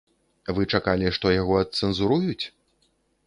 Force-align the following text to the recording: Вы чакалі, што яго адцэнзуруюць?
Вы 0.59 0.63
чакалі, 0.77 1.11
што 1.17 1.33
яго 1.41 1.59
адцэнзуруюць? 1.65 2.45